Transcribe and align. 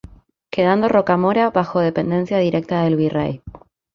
Quedando 0.49 0.87
Rocamora 0.87 1.51
bajo 1.51 1.79
dependencia 1.79 2.39
directa 2.39 2.81
del 2.83 2.95
virrey. 2.95 3.43